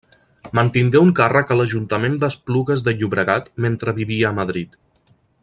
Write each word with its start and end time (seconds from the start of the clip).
Mantingué 0.59 1.01
un 1.07 1.11
càrrec 1.19 1.51
a 1.51 1.57
l'Ajuntament 1.59 2.15
d'Esplugues 2.23 2.85
de 2.89 2.95
Llobregat 3.03 3.53
mentre 3.67 3.95
vivia 4.01 4.33
a 4.33 4.37
Madrid. 4.41 4.75